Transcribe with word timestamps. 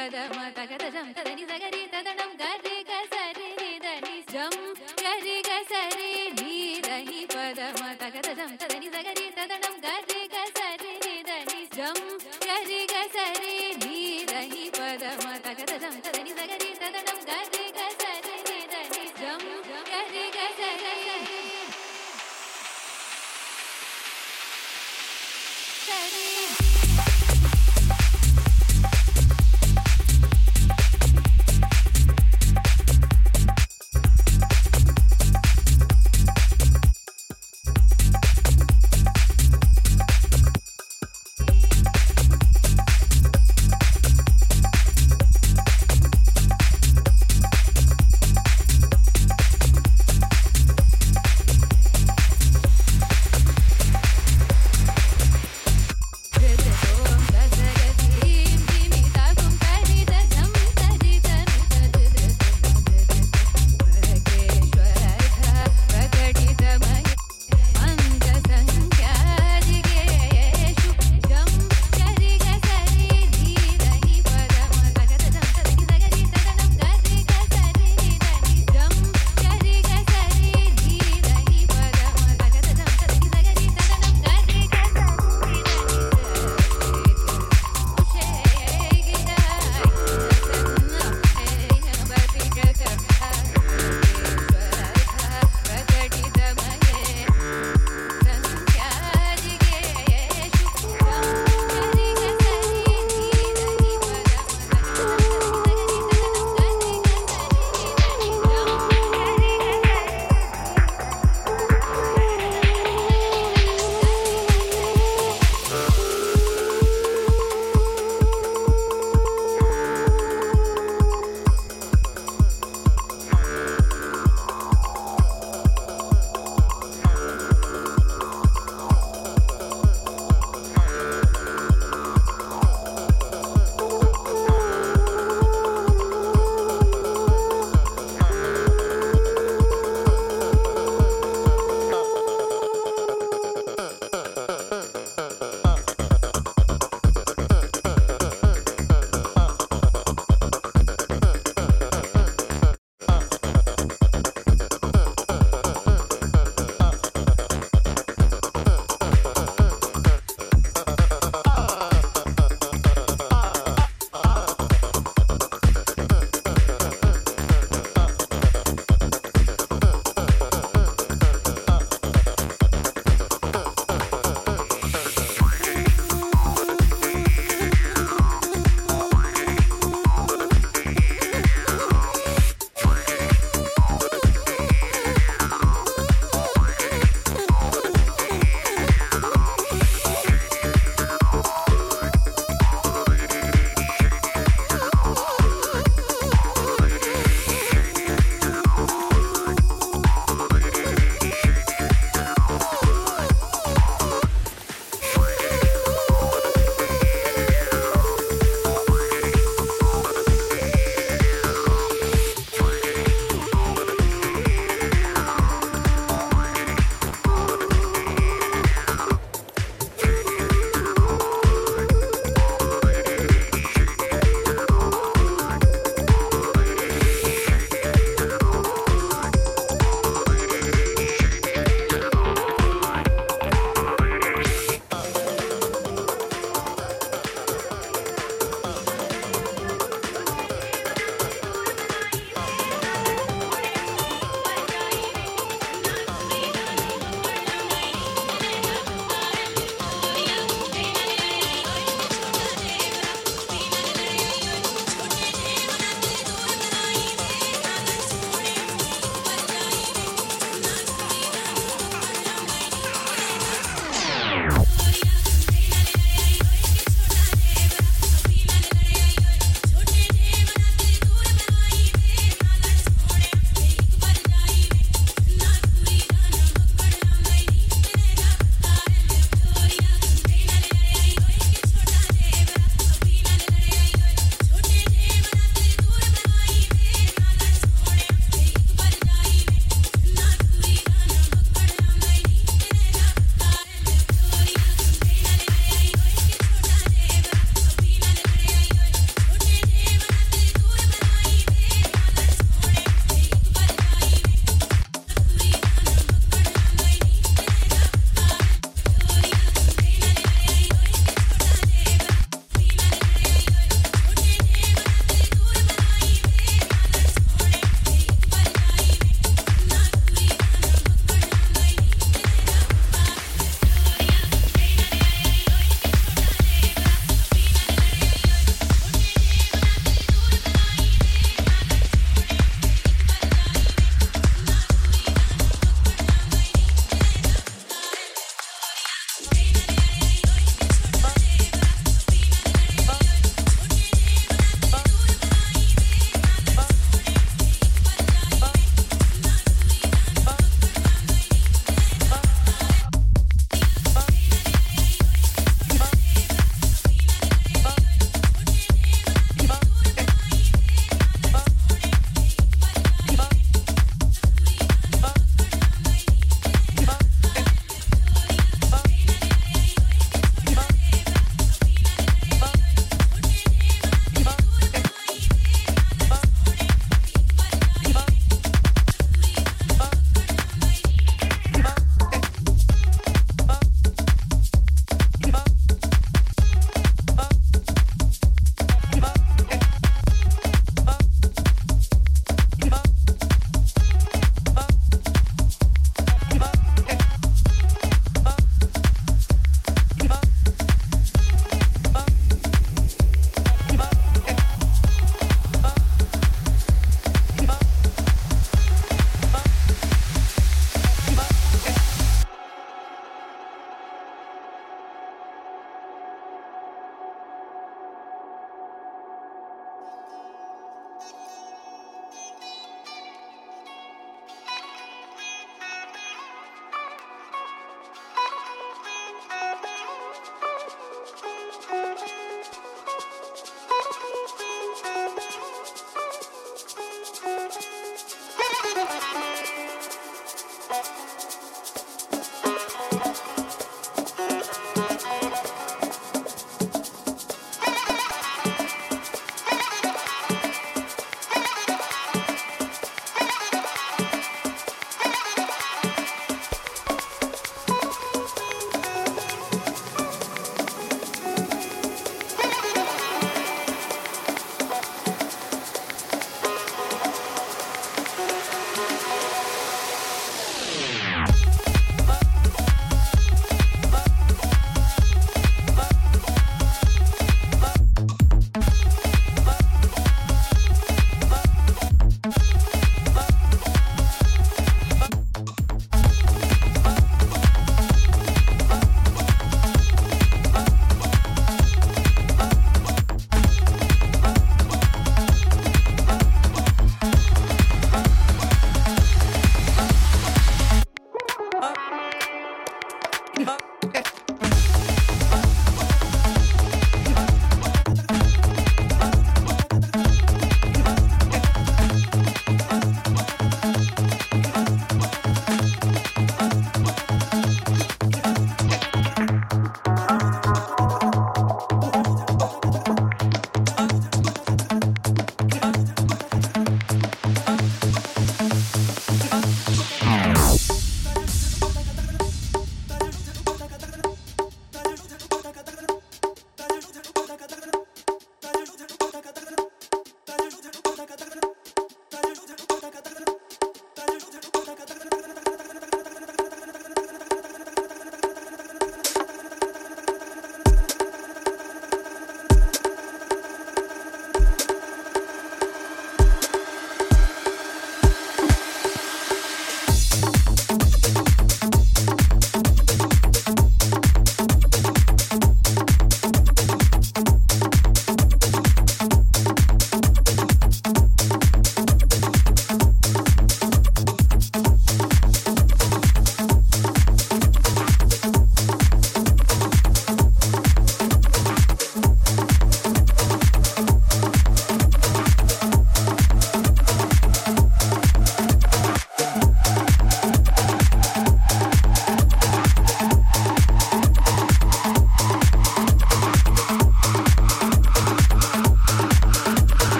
कथ 0.00 0.84
जम् 0.92 1.12
तदनी 1.16 1.44
जगरी 1.50 1.82
तदनु 1.92 2.26
गर्दे 2.40 2.76
कसरि 2.88 3.48
निदी 3.60 5.36
कसरि 5.48 6.08
धीरहि 6.40 7.20
पद 7.34 7.60
माता 7.80 8.08
कथ 8.16 8.28
जम् 8.38 8.56
तदी 8.64 8.88
सगरी 8.96 9.28
तदनुं 9.36 9.74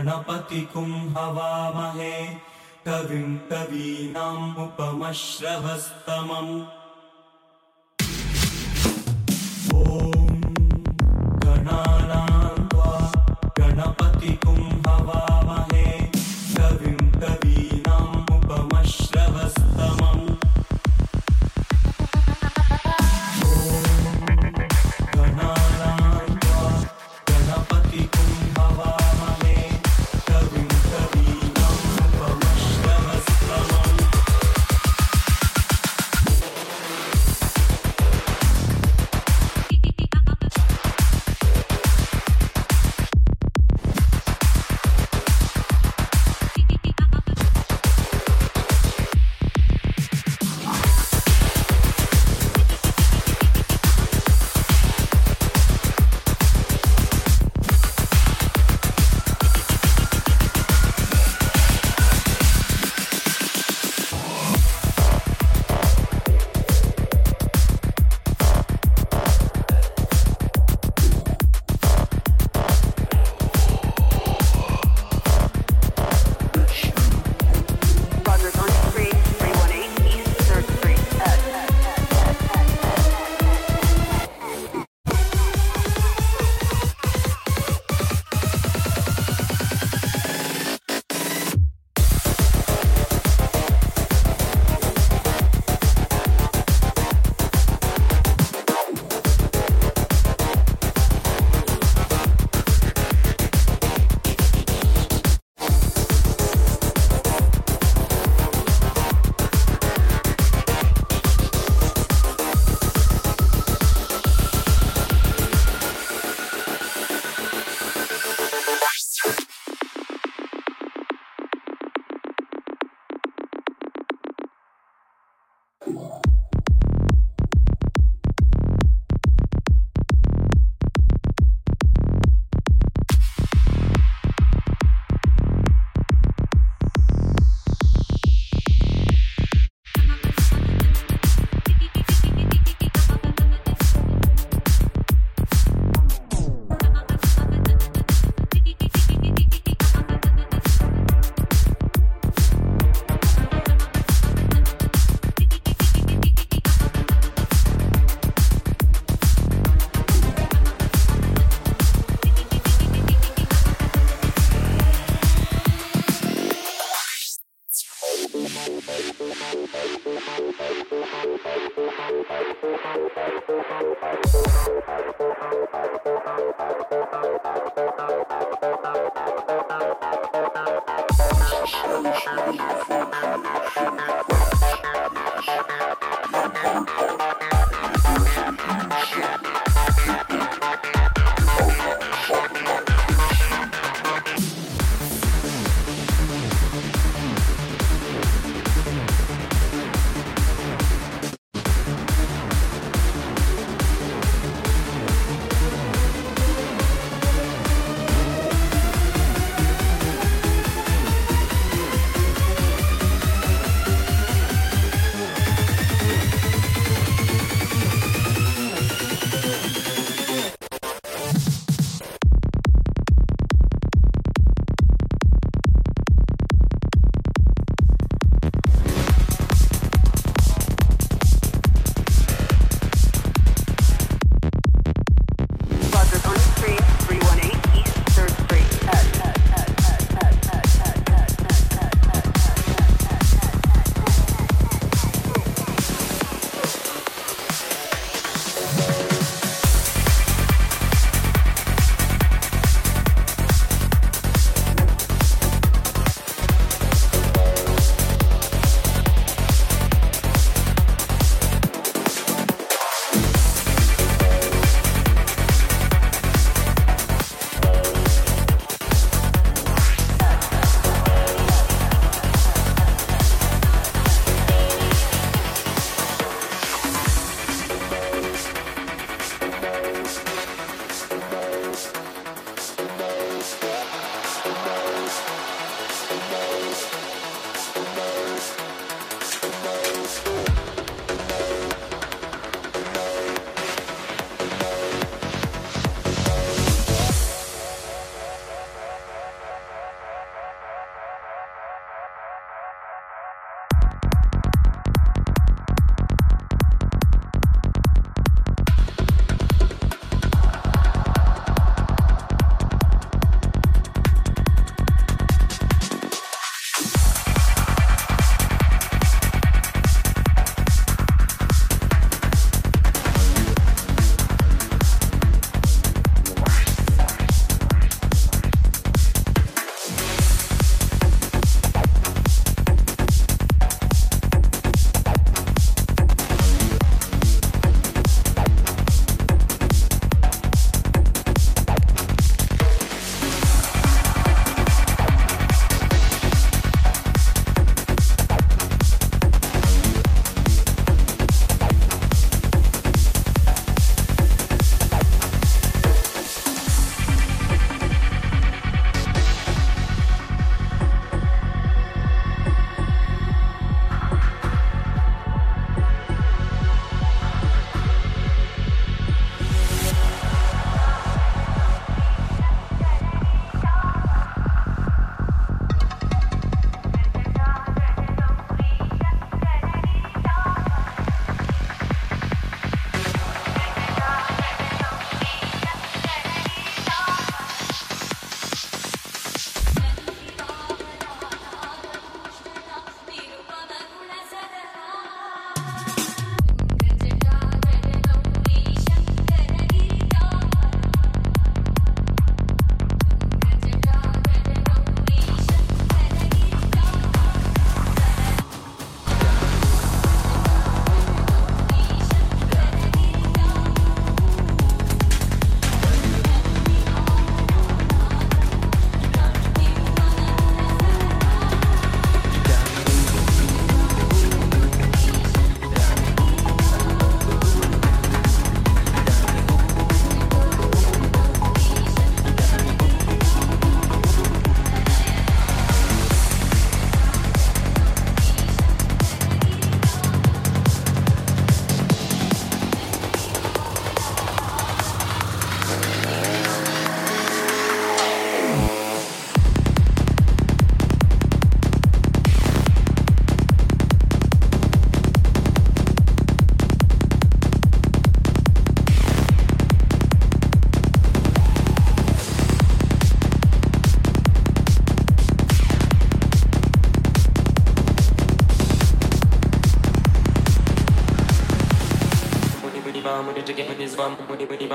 गणपतिकुं 0.00 0.90
हवामहे 1.14 2.16
कविम् 2.86 3.36
कवीनाम् 3.50 4.56
उपमश्रभस्तमम् 4.64 6.52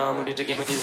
comedy 0.06 0.36
to 0.36 0.44
give 0.44 0.60
me 0.70 0.75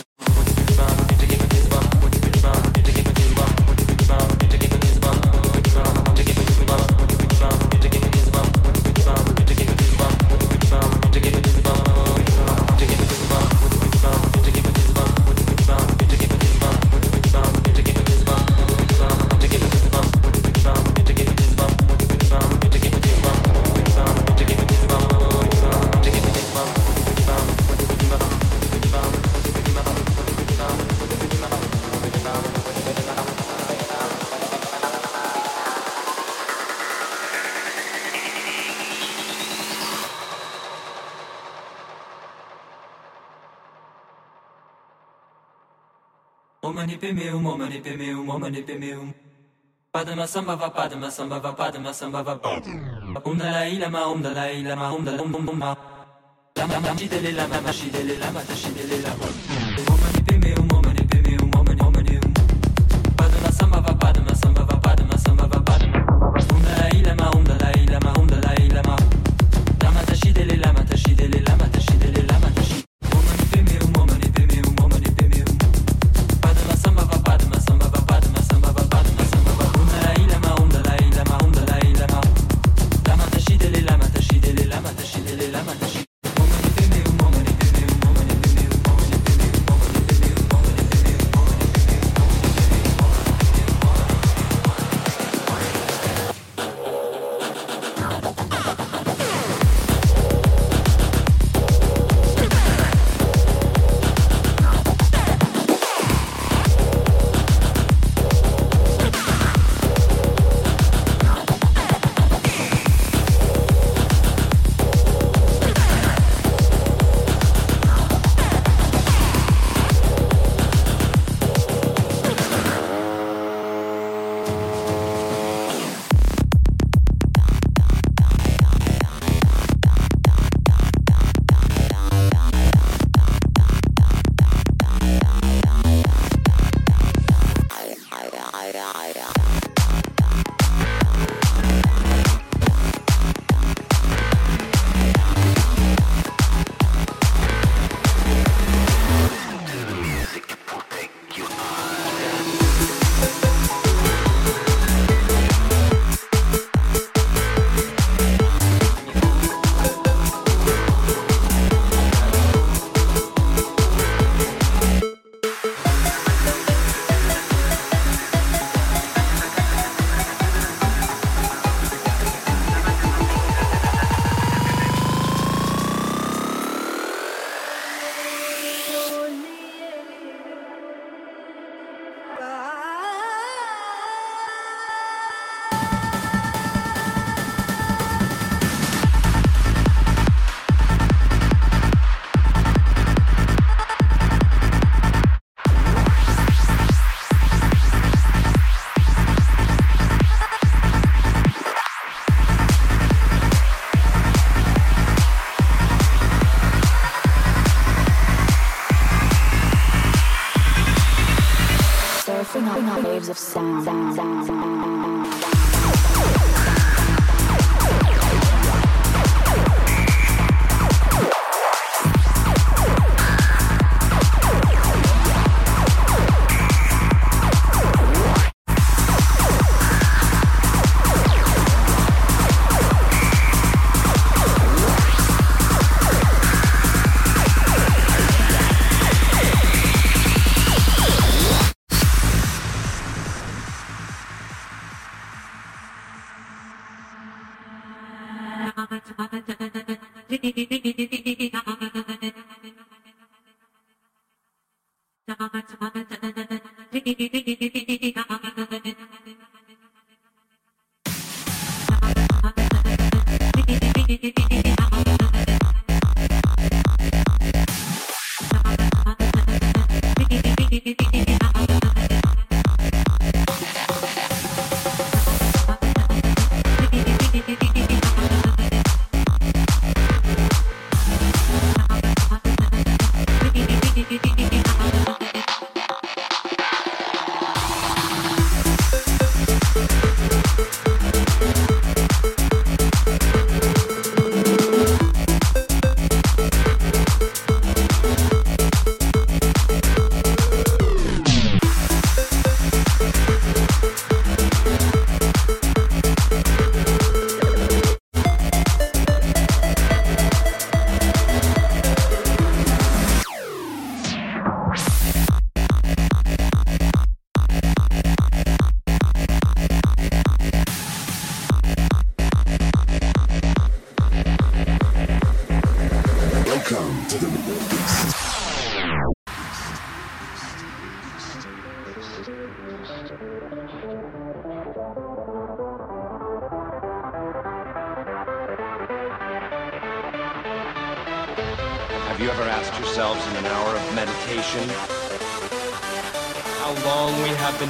pemeum, 47.14 47.44
omani 47.46 47.80
pemeum, 47.82 48.28
omani 48.28 48.62
pemeum. 48.62 49.12
Padma 49.92 50.26
samba 50.26 50.56
va 50.56 50.70
padma 50.70 51.10
samba 51.10 51.38
va 51.38 51.52
padma 51.52 51.92
samba 51.92 52.22
va 52.22 52.36
padma. 52.36 53.20
Dalai 53.38 53.78
lama, 53.78 54.14
dalai 54.22 54.62
lama. 54.62 55.76
Lama 56.56 56.74
lama 56.74 56.96
shidele 56.96 57.32
lama, 57.36 57.72
shidele 57.72 58.16
lama, 58.18 58.40
lama. 59.04 60.01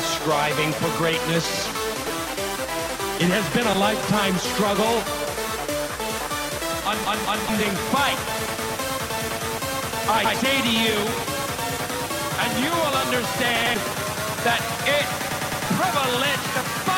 Striving 0.02 0.72
for 0.72 0.90
greatness? 0.98 1.66
It 3.22 3.30
has 3.30 3.46
been 3.54 3.66
a 3.66 3.78
lifetime 3.78 4.36
struggle, 4.38 4.98
an 6.90 6.98
un- 7.06 7.24
unending 7.30 7.74
fight. 7.94 8.18
I 10.10 10.34
say 10.42 10.60
to 10.60 10.72
you, 10.72 10.98
and 12.42 12.50
you 12.58 12.70
will 12.70 12.96
understand 12.98 13.78
that 14.42 14.60
it's 14.84 15.14
privilege 15.78 16.91